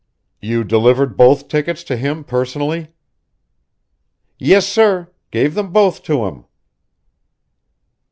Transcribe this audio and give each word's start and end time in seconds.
"You 0.41 0.63
delivered 0.63 1.15
both 1.15 1.47
tickets 1.47 1.83
to 1.83 1.95
him 1.95 2.23
personally?" 2.23 2.87
"Yes, 4.39 4.67
sir 4.67 5.11
gave 5.29 5.53
them 5.53 5.71
both 5.71 6.01
to 6.05 6.25
him." 6.25 6.45